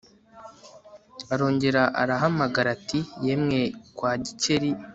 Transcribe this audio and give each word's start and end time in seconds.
arongera 1.33 1.81
arahamagara 2.01 2.67
ati 2.77 2.99
yemwe 3.25 3.59
kwa 3.97 4.11
Gikeli 4.23 4.69